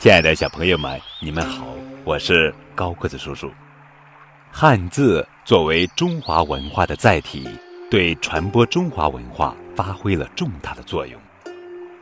[0.00, 1.62] 亲爱的小朋友们，你们好，
[2.04, 3.50] 我是高个子叔叔。
[4.50, 7.46] 汉字作为中华文化的载体，
[7.90, 11.20] 对传播中华文化发挥了重大的作用。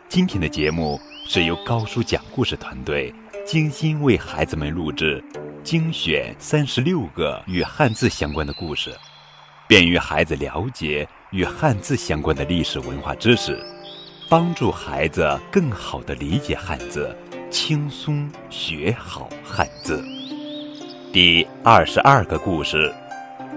[0.09, 3.13] 今天的节目是由高叔讲故事团队
[3.45, 5.21] 精心为孩子们录制、
[5.65, 8.97] 精选三十六个与汉字相关的故事，
[9.67, 13.61] 便于孩子了解与汉字相关的历史文化知识，
[14.29, 17.13] 帮助孩子更好地理解汉字。
[17.51, 20.05] 轻松学好汉字。
[21.11, 22.93] 第二十二个故事：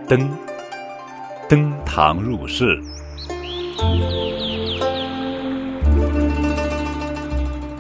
[0.08, 0.30] 登
[1.50, 2.82] 登堂入室。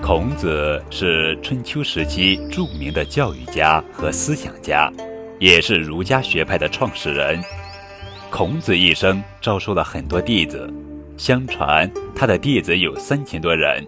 [0.02, 4.92] 孔子是春秋时期著名的教育家和思想家，
[5.40, 7.40] 也是儒家学派的创始人。
[8.30, 10.70] 孔子一生招收了很多弟子，
[11.16, 13.88] 相传他的弟子有三千多人。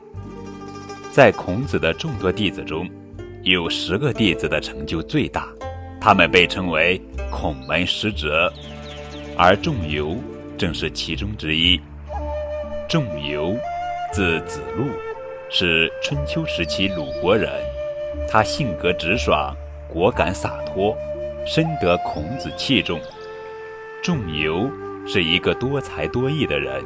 [1.14, 2.90] 在孔子的众多弟子中，
[3.44, 5.48] 有十个弟子的成就最大，
[6.02, 8.52] 他们被称为孔门十哲，
[9.38, 10.18] 而仲由
[10.58, 11.80] 正是其中之一。
[12.90, 13.56] 仲由，
[14.12, 14.88] 字子路，
[15.52, 17.48] 是春秋时期鲁国人，
[18.28, 19.56] 他性格直爽，
[19.88, 20.98] 果敢洒脱，
[21.46, 23.00] 深得孔子器重。
[24.02, 24.68] 仲由
[25.06, 26.84] 是一个多才多艺的人，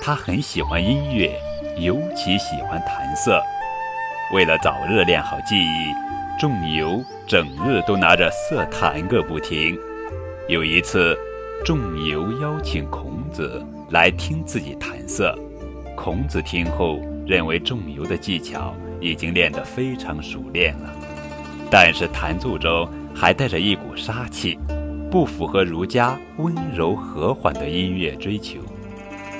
[0.00, 1.38] 他很喜欢音乐。
[1.76, 3.40] 尤其喜欢弹瑟，
[4.34, 5.94] 为了早日练好技艺，
[6.38, 9.78] 仲由整日都拿着瑟弹个不停。
[10.48, 11.16] 有一次，
[11.64, 15.34] 仲由邀请孔子来听自己弹瑟，
[15.96, 20.92] 孔子听后认为仲由的技巧已经练得非常熟练了，
[21.70, 24.58] 但是弹奏中还带着一股杀气，
[25.10, 28.58] 不符合儒家温柔和缓的音乐追求，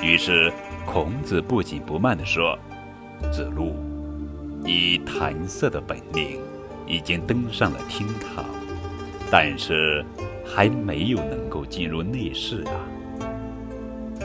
[0.01, 0.51] 于是。
[0.87, 2.59] 孔子不紧不慢地说
[3.33, 3.77] ：“子路，
[4.65, 6.41] 你弹瑟的本领
[6.87, 8.45] 已经登上了厅堂，
[9.31, 10.05] 但是
[10.45, 12.75] 还没有能够进入内室啊。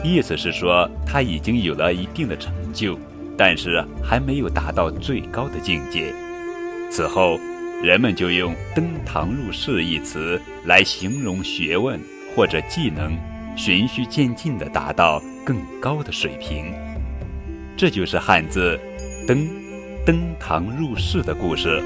[0.02, 2.98] 意思是说他已经有了一定的成就，
[3.36, 6.12] 但是还没有达到最高的境界。
[6.90, 7.38] 此后，
[7.82, 12.00] 人们就用‘登堂入室’一词来形容学问
[12.34, 13.16] 或者技能
[13.56, 16.74] 循序渐进地达到。”更高的水平，
[17.76, 18.76] 这就是汉字
[19.28, 19.48] “登”
[20.04, 21.80] 登堂入室的故事。